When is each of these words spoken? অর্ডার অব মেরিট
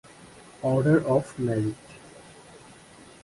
অর্ডার 0.63 0.97
অব 1.07 1.25
মেরিট 1.37 1.81